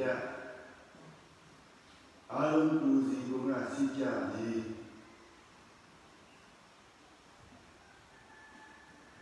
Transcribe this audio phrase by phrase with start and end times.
[0.00, 0.22] ပြတ်
[2.32, 4.50] အာရုံပူစီကုန်ကစီကြလေ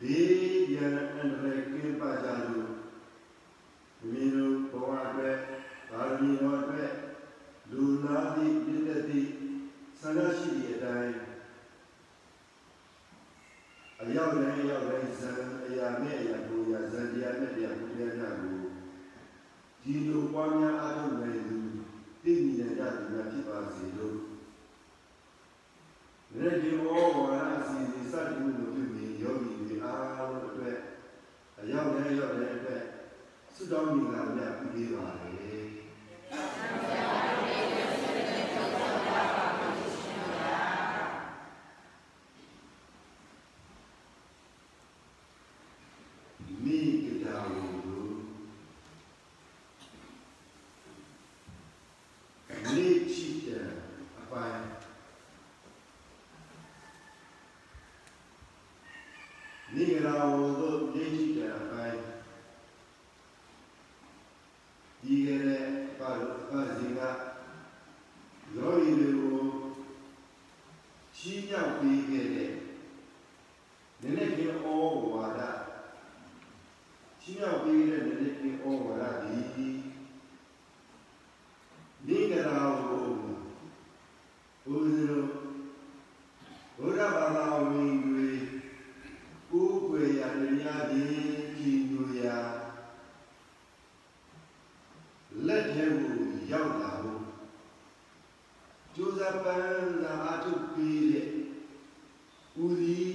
[0.00, 2.70] ဘေးရန်အန္တရာယ်ကိပါကြလို့
[4.10, 5.36] မိလိုဘဝအတွက်
[5.90, 6.90] ဒါမီတော်အတွက်
[7.70, 9.28] လူနာသည့်ပြည့်တတ်သည့်
[10.00, 11.16] ဆန္ဒရှိသည့်အတိုင်း
[14.02, 15.32] အရောက်တိုင်းရောက်တိုင်းဇံ
[15.66, 16.38] အရာနဲ့အရာ
[19.91, 21.56] ဒီလိုပွားများအားထုတ်နိုင်သူ
[22.22, 24.17] သိမြင်ရသူများဖြစ်ပါစေလို့
[26.34, 26.81] ရေဒီယို
[27.19, 30.77] ဝါရအစီအစဉ်စတင်လို့ပြုပြီးယောဂီတွေအားလုံးအတွက်
[31.61, 32.83] အရောက်နဲ့ရောက်တဲ့အတွက်
[33.55, 34.41] ဆုတောင်းမြင်လာကြ
[34.72, 35.67] ပြီးပါလေ
[71.53, 72.50] ရောက်ပြီးခဲ့တဲ့
[74.00, 74.66] နည်းနည်းချင်းဩ
[75.12, 75.41] ဝါဒ
[77.20, 79.36] ကြီးရောက်ပြီးတဲ့နည်းနည်းချင်းဩဝါဒဒီ
[99.70, 101.26] မ်းသာအထုတ်ပြီးတဲ့
[102.62, 103.14] ဦးစီး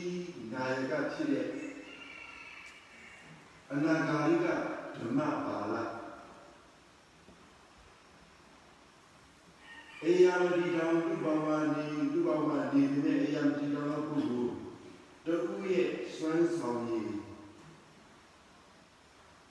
[0.53, 1.47] နာယကဖြစ်တဲ့
[3.71, 4.47] အနာဂါရိက
[4.97, 5.83] ဓမ္မပါဠိ
[10.03, 14.53] အေယမတိတောင်သူဘာဝနေသူဘာဝနေနဲ့အေယမတိတောင်ပုဂ္ဂိုလ်
[15.25, 17.11] တကူရဲ့စွမ်းဆောင်ရည်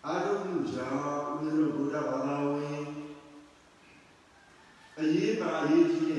[0.07, 2.83] အာရုံကြောင့်ဦးဇင်းတို့ဘုရားဘာသာဝင်
[4.99, 6.12] အရေးပါအရေးကြီး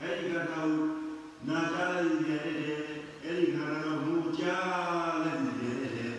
[0.00, 0.70] အဲ့ဒီကထာကို
[1.48, 2.56] နာကြားလိုက်ရတဲ့
[3.24, 6.12] အဲ့ဒီခန္ဓာကမူကြားလိုက်ရတဲ့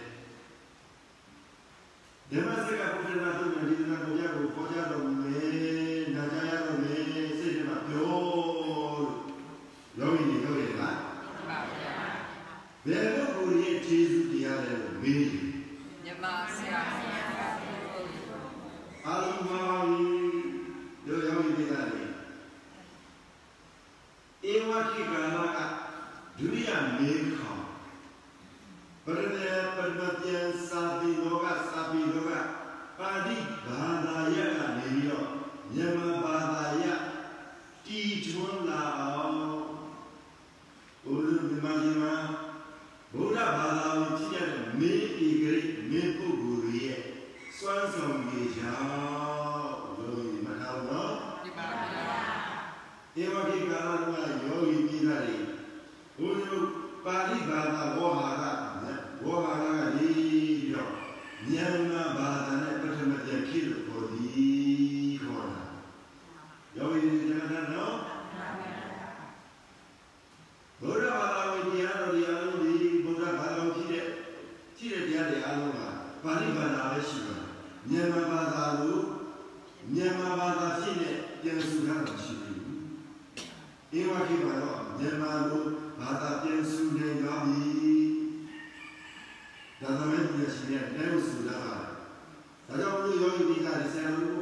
[2.31, 7.01] ဓမ္မစကပုဒ်နာတုန်ဒီနာကိုရကိုပေါ်ကြတော့မယ်နာကြားရတော့မယ်
[7.39, 8.09] စိတ်ထဲမှာပြော
[9.99, 10.97] လို့ယောဂီတွေပြောရလား
[12.85, 15.45] ဘယ်လိုကိုယ်ရဲ့ခြေစုတရားလဲလို့မေးတယ်
[16.03, 16.25] မြမ
[16.55, 17.21] ဆရာဆရာ
[19.05, 20.07] အာလုမာဝီ
[21.05, 22.03] တို့ယောဂီတွေသားတွေ
[24.51, 25.59] ဧဝတိကာလက
[26.37, 27.55] ဒုတိယမေခေါ
[29.03, 32.31] ပရမေ ပရမတေသာတိလောကသာပိလောက
[32.97, 35.27] ပါဠိဘာသာရကနေပြီးတော့
[35.73, 36.85] မြန်မာဘာသာရ
[37.85, 39.37] တီထွန်းလာအောင်
[41.03, 42.15] ဘုရားမြမကြီးမှာ
[43.13, 44.91] ဘုရားဘာသာဝင်ဖြစ်တဲ့မေ
[45.25, 45.55] ဧကရိ
[45.89, 46.99] မေပုဂ္ဂိုလ်ရဲ့
[47.57, 48.85] စွမ်းဆောင်ရည်ကြောင့်
[49.97, 51.13] လို့မနာတော့
[51.43, 52.05] ဒီပါဗျာ
[53.17, 54.15] ဧဝတိကာလက
[54.45, 55.37] ယောဂီပြည်သားတွေ
[56.17, 56.65] ဘုရား
[57.05, 58.43] ပါဠိဘာသာဝေါဟာရ
[59.23, 59.66] ဝေါဟာရကဒီပြီးတော့
[61.51, 65.63] မြန်မာဘာသာနဲ့ပထမပြန်ဖြစ်လို့ခေါ်သည်ခေါ်တာ
[66.75, 67.95] ယောဂီတွေကြားတော့
[70.81, 74.05] ဘုရားဘာသာဝင်တရားတော်တွေအားလုံးဒီဘုရားဘာသာဖြစ်တဲ့
[74.77, 75.79] ဖြစ်တဲ့တရားတွေအားလုံးက
[76.23, 77.47] ပါဠိဘာသာပဲရှိပါတယ်
[77.89, 79.03] မြန်မာဘာသာလို့
[79.93, 85.63] မြန်မာဘာသာဖြစ်တဲ့ပြန်စုထားတာရှိတယ်ဧဝတိဘာတော့မြန်မာလို
[85.99, 87.67] ဘာသာပြန်စုနေကြပြီ
[89.81, 91.16] ဒါသမီးပြည်ရှိတဲ့တဲုစုလာတာဒါကြောင့်ဘု
[93.77, 94.36] ရား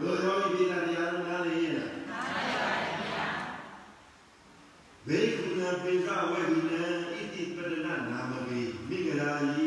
[0.00, 2.72] တို့ယောဂီတွေကတရားတော်နားလေရဲ့လားနားရပါ
[3.08, 3.28] ဗျာ
[5.06, 9.65] ဘေကုဏပိကဝေဒီနံဣတိပတနာနာမဝေမိဂရာယီ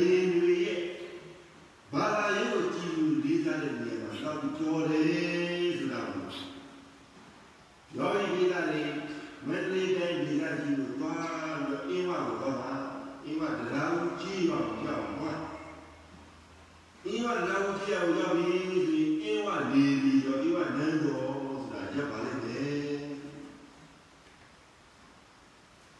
[0.00, 0.80] ဘယင်တွေရဲ့
[1.92, 6.26] ဘာသာရေးကိုကြည်လို့လေးစားတဲ့နေရာမှာတော့ကြော်တယ်ဆိုတာကို
[7.96, 8.94] ယောဂီကြီးကလည်း
[9.46, 12.74] မတ္တိတဲ့ဒီကကြီးကိုသွားပြီးအင်းဝကိုတော့မှာ
[13.24, 15.32] အင်းဝတရားကိုကြည့်အောင်ကြောက်မှာ
[17.06, 21.32] အင်းဝတရားကိုကြည့်အောင်ရောက်ပြီးဆိုရင်အင်းဝနေပြီးတော့အင်းဝနန်းတော်
[21.62, 22.82] ဆိုတာရပ်ပါလိမ့်မယ်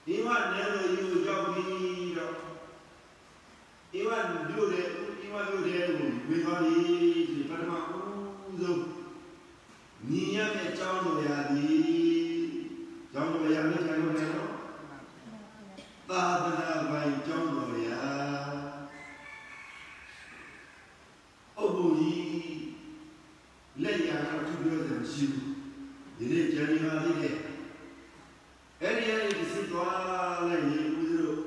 [0.07, 2.35] အင်းဝနန်းတော်ကြီးကိုရောက်ပြီးတော့
[3.99, 4.11] ဧဝ
[4.49, 4.87] မြို့တဲ့
[5.25, 6.77] ဧဝမြို့တဲ့ကိုဝေသွားပြီ
[7.31, 8.85] ဒီပထမဦးဆုံး
[10.11, 11.81] ညီရ တဲ့အကြောင်းတော်ရာသည်
[13.13, 14.51] ကျောင်းတော်ရာနဲ့ထိုင်လို့လည်းတော့
[16.09, 18.03] သာသနာပိုင်ကျောင်းတော်ရာ
[21.59, 22.59] အုပ်ဘူးကြီး
[23.83, 25.51] လက်ရတော့သူပြောတယ်မရှိဘူး
[26.17, 27.37] ဒီနေ့ဂျန်နီပါသေးတယ်
[28.83, 31.39] အဲ့ဒီအဲ့ဒီစစ်သွားလိုက်ရင်ဦးဇင်းတို့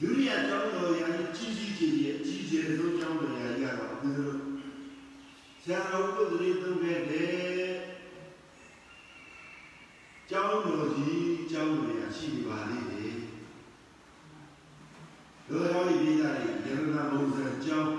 [0.00, 4.54] ဒုတိယကျောင်းတော်ရာကြီးကြီးကြီးကြီးအကြီးကျယ်ဆုံးကျောင်းတော်ရာကြီးကတော့ဘုရား
[5.62, 7.34] ဆရာတော်ဘုရားသုံးခဲ့တဲ့
[10.30, 13.16] ကျောင်းတော်ကြီးကျောင်းတော်ရာရှိပါလိမ့်မယ်။
[15.48, 17.92] တို့ရောဒီပြည်သားတွေယရနာဘုရားကျောင်း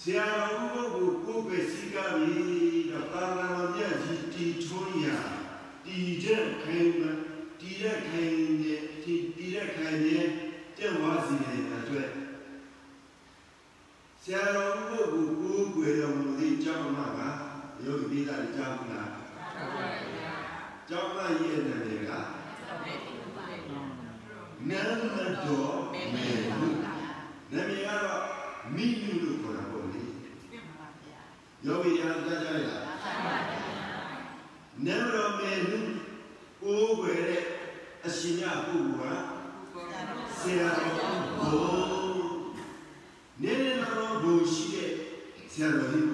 [0.00, 5.18] ဆရာတော်ဘုရားကိုကိုယ်ပဲစီကားပြီးတော့တာလာမမြတ်ကြီးတီထွန်းရာ
[5.84, 7.12] တည်တဲ့ခိုင်မှာ
[7.60, 8.32] တည်တဲ့ခိုင်
[8.64, 10.28] ရဲ့တည်တည်တဲ့ခိုင်ရဲ့
[10.76, 12.10] တက်ဝါစီတဲ့အတွက်
[14.22, 17.20] ဆရာတော်ဘုရားကိုကိုးကွယ်တော်မူသည့်ကျောင်းမှာက
[17.84, 19.28] ယောဂီပိသားကျောင်းလားဟုတ်
[19.74, 20.07] ပါဗျာ
[20.90, 23.82] ကျောင်းမရဲ့နာမည်ကဟုတ်ပါဗျာ
[24.68, 25.02] နန္ဒ
[25.44, 26.92] တော်မေဟုနာ
[27.64, 30.02] မမိညုလို့ခေါ်တာပေါ့လေ
[31.64, 32.82] ယောဂီများကြားကြရလား
[34.84, 35.78] နမတော်မေနု
[36.62, 37.44] ကိုးွယ်တဲ့
[38.06, 41.56] အရှင်မြတ်ပုဂ္ဂိုလ်ကဆရာတော်ဘု
[43.42, 44.90] နေနေတော်ဘုရှိတဲ့
[45.52, 46.07] ဆရာတော်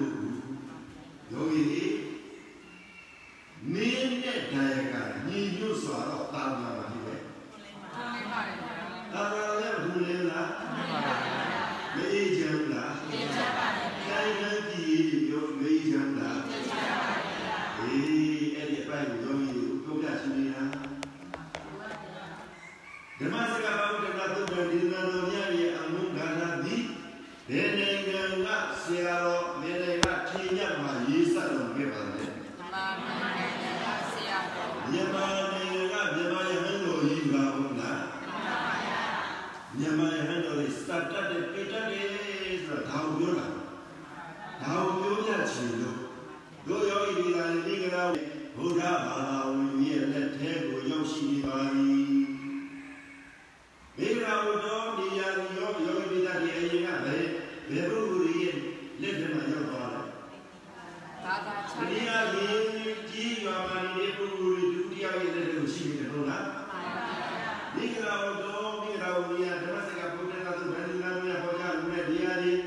[42.95, 43.47] ဒါကိုပြောတာ
[44.61, 45.97] ဒါကိုပြောပြချင်လို့
[46.67, 48.03] တို့ယောဂီဒီလာနေကြတာ
[48.55, 51.83] ဘုရားဘာသာဝင်ရဲ့လက်ထဲကိုရောက်ရှိနေပါပြီ
[53.97, 57.15] မိဂရာဘုတော်ဒီယာယောယောဂီဒီလာဒီအရင်ကပဲ
[57.69, 58.55] ဘယ်ပုဂ္ဂိုလ်ရဲ့
[59.01, 60.05] လက်ထဲမှာရောက်သွားတယ်။
[61.89, 66.45] ဒီဟာကြီးကြီးရွာမှာနေတဲ့ပုဂ္ဂိုလ်တွေဒုတိယရဲ့လက်ထဲကိုရှိနေတယ်ဟုတ်လား။
[67.75, 72.59] မိဂရာဘုတော်မိဂရာဘုရားဓမ္မစကားဘုရားသူဗန္ဒီနာမြတ်ဟောကြားလို့တဲ့ဒီဟာကြီး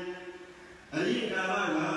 [0.95, 1.88] အရင်ကာလက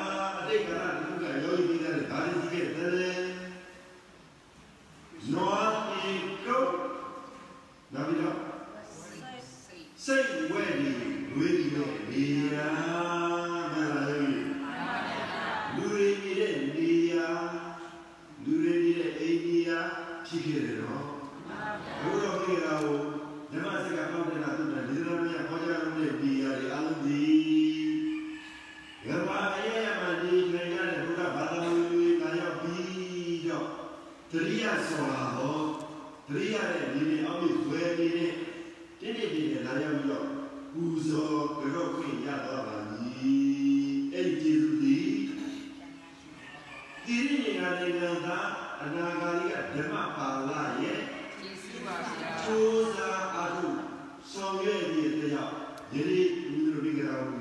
[55.93, 57.39] धेरै उनीहरू निगेर आउनु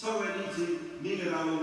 [0.00, 0.66] सबै निम्ति
[1.04, 1.56] निगेर आउनु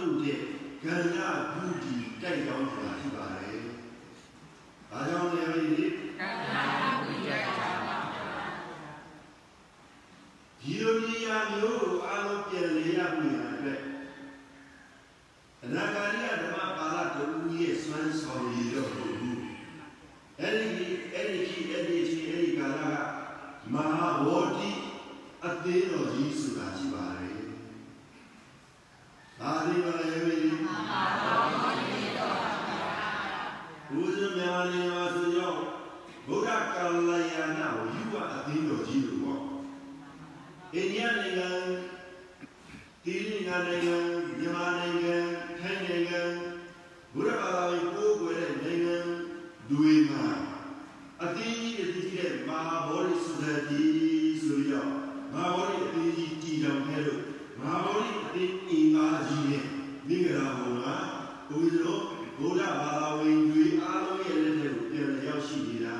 [0.00, 0.40] လုပ်တဲ့
[0.82, 1.18] ကံရ
[1.52, 3.58] ဘူးဒီတိုက်ကြောင်းဆိုတာရှိပါတယ်။
[4.90, 5.86] ဒါကြောင့်လည်းဒီ
[10.60, 13.80] ဒီလိုနေရာမျိုးကိုအားလုံးပြန်လေရမှုရအတွက်
[15.64, 17.24] အနာဂါရိကဓမ္မပါဠိတူ
[17.60, 19.36] ရဲ့စွမ်းဆောင်ရည်တော့ဘူး။
[20.40, 22.96] အဲ့ဒီအဲ့ဒီကြီးအဲ့ဒီကြီးအဲ့ဒီကာလက
[23.72, 24.70] မဟာဝေါတိ
[25.46, 27.38] အသေးတော်ကြီးဆိုတာရှိပါတယ်။
[29.40, 30.50] ဒါဒီမလည်းပဲ
[33.94, 35.54] ဘုရားမြတ်နေပါဆိုရော
[36.28, 39.42] ဘုရား ကလယာနာကိုယူဝအသေးတော်ကြီးလို့ပေါ့။
[40.74, 41.48] အိန္ဒိယနိုင်ငံ
[43.04, 43.96] တိရိနာနိုင်ငံ
[44.38, 45.16] မြန်မာနိုင်ငံ
[45.58, 46.22] ထိုင်းနိုင်ငံ
[47.14, 48.96] ဘုရားဘာသာရေးကိုးကွယ်တဲ့နိုင်ငံ
[49.70, 50.24] တွေမှာ
[51.22, 53.84] အသေးကြီးအသေးကြီးတဲ့မဟာဗောဓိစုသတိ
[54.44, 54.86] ဆိုရော
[55.32, 57.22] မဟာဗောဓိအသေးကြီးတည်တော်ခဲ့လို့
[57.58, 59.64] မဟာဗောဓိအသေးအင်္ဂါကြီးနဲ့
[60.08, 60.86] မိဂရာဘုံက
[61.48, 62.02] ဘုရား
[62.38, 65.96] ဘုရားဘာသာဝင်တွေအားလုံးရဲ့လက်ထဲကိုပြန်လည်ရောက်ရှိနေတာ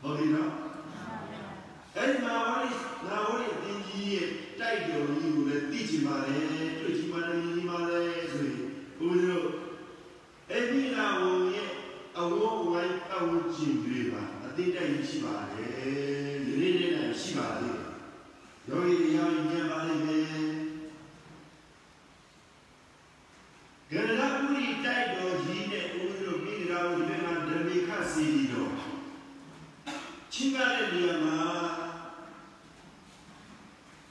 [0.00, 0.50] ဟုတ်ပြီနော်
[2.06, 4.28] အဲ့ဒီမဟာဗောဓိနာဝရိအသေးကြီးရဲ့
[4.60, 6.44] တိုက်တော်ကြီးကိုလည်းသိချင်ပါတယ်
[6.80, 8.60] တွေ့ချင်ပါတယ်မြင်ချင်ပါတယ်ဆိုရင်
[8.98, 9.44] ဘုရား
[10.50, 11.22] အဲ့ဒီနာဝ
[11.52, 11.68] ရဲ့
[12.18, 17.90] အဝိုးဝိုင်းအဝကျင်တွေပါအသေးတိုက်ရှိပါတယ်ဒီနေ့နေ့နဲ့ရှိပါသေးတယ်
[18.68, 20.24] ယောဂီတရားဉာဏ်ပါလိမ့်မယ်
[23.90, 28.74] ဂရဏပုရိတိုက်တော်ကြီးနဲ့ဦးဇင်းမိဂရာဝဒီမှာဓမေခစီဒီတော်
[30.32, 31.38] ချင်းကားတဲ့နေရာမှာ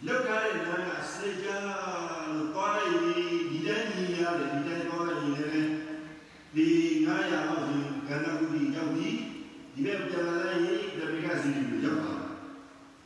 [0.05, 2.91] လောက်ကားတဲ့နာကစေကြလို့သွားလိုက်
[3.49, 5.71] ဒီတန်းကြီးရတယ်ဒီတန်းသွားလိုက်ရင်လည်း
[6.55, 6.67] ဒီ
[7.05, 9.09] 900လောက်ဆိုကန္နကုတိရောက်ပြီ
[9.75, 10.35] ဒီဘက်ပြန်လာ
[10.65, 12.15] ရင်ဓမေခစီဒီကိုရောက်ပါ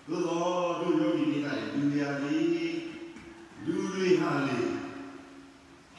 [0.07, 2.75] သို့တော့တို့ယောဂီတွေကလည်းလူရလေး
[3.65, 4.59] လူတွေဟာလေ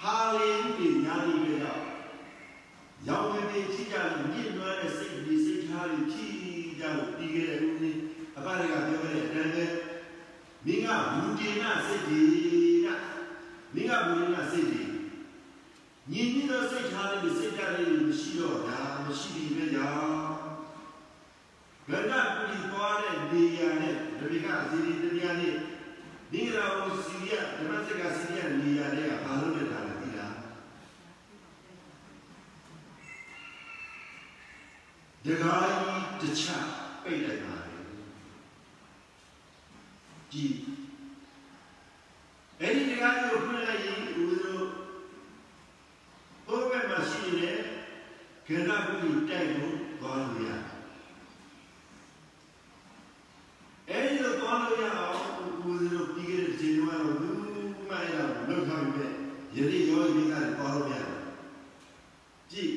[0.01, 1.83] ဟာလေဒီညာဒီပဲတော့
[3.09, 6.35] ရောင်ဝင်နေချိကြလို့မြင့်လွှဲတဲ့စိတ်ဒီစိတ်ထားတွေဖြီး
[6.79, 7.99] ကြလို့ပြီးခဲ့တဲ့ဦးလေး
[8.39, 9.65] အပရကပြောခဲ့တဲ့အတိုင်းပဲ
[10.65, 12.23] မင်းကဘူဒီနာစိတ်ဒီ
[12.85, 12.89] က
[13.75, 14.83] မင်းကဘူဒီနာစိတ်ဒီ
[16.11, 20.31] ညီညီသောစိတ်ထားလေးစိတ်ဓာတ်လေးမရှိတော့ဒါမရှိဒီပဲကြောင့်
[21.91, 25.55] ဘယ်ကပြည်သွားတဲ့နေရာနဲ့ဗေကစီရီတရားနဲ့
[26.33, 30.35] ဒီကရာကိုစီရီယာ ဓမ္မစကစီရီယာနေရာတွေကဘာလို့လဲတာလဲဒီလား
[35.25, 35.55] ဒဂါ
[36.21, 36.67] ကြီးတခြား
[37.03, 37.77] ပိတ်လိုက်ပါလေ
[40.33, 40.55] ကြည်
[42.61, 44.59] အဲ့ဒီဒဂါကြီးကိုဖွင့်လိုက်ရင်ဦးဇို
[46.47, 47.59] ဘုရားမှာရှိနေတဲ့
[48.47, 49.71] ခေတ္တပုရိတိုက်ကို
[50.01, 50.65] သွားလို့ရတယ်
[53.89, 55.19] အဲ့ဒီလိုသွားလို့ရအောင်
[55.63, 57.41] ကိုယ်တို့ပြီးခဲ့တဲ့ချိန်တုန်းကတော့ဘူး
[57.89, 59.07] မှရအောင်လောက်ထားပြီပဲ
[59.55, 61.19] ယနေ့ရောဒီကလည်းသွားလို့ရတယ်
[62.53, 62.75] ကြည့်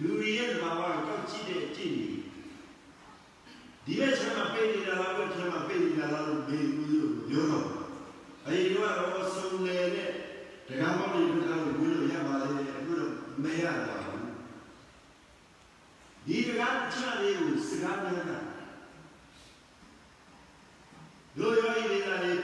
[0.00, 2.06] လူတွေရဲ့ဘာဝကောက်ကြည့်တဲ့ကြည့်နေ
[3.84, 7.66] ဒီဘက်ချက်မှာပြေးနေတာလားဘက်ချက်မှာပြေးနေတာလားလို့မေးဘူးလို့ပြောတော့
[8.46, 10.08] အဲဒီကတော့ဆုံးလေနဲ့
[10.68, 14.22] တက္ကမလေးတို့ကတော့ဘုလို့ရပါလေအခုတော့မရပါဘူး
[16.26, 18.38] ဒီတက္ကချလေးကိုစကားပြောတာ
[21.36, 22.40] တို့ရောဤဒေသလေး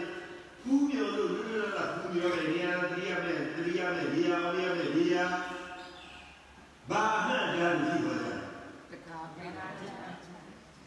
[0.62, 5.25] ဖူးမြော်လို့လွတ်လွတ်လပ်ဖူးမြော်တဲ့နေရာတရားမဲ့တရားမဲ့နေရာနေရာမဲ့နေရာ
[6.90, 8.40] ဘာမှန်ကြလို့ရှိပါလား
[8.92, 9.92] တခါပြန်လာတယ်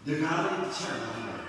[0.05, 1.41] ဒီကားလေးချက်ပါလား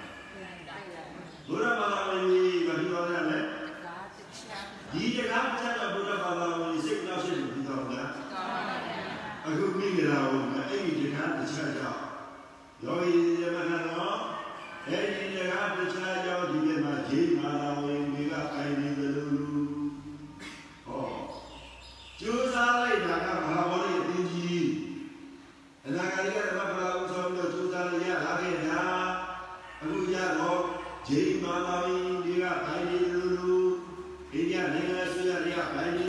[1.48, 9.00] ဘုရားဘာသာဝင်ကြီးဘာပြောရလဲတခါတစ်ချက်ဒီတကားချက်တော့ဘုရားဘာသာဝင်ကြီးစိတ်နောက်ရှိလို့ပြီးတော့လားကောင်းပါဗျာ
[9.46, 12.02] အခုမိကြတာဟုတ်မအဲ့ဒီတကားတစ်ချက်ကြောင့်
[12.84, 13.12] ယောဂီ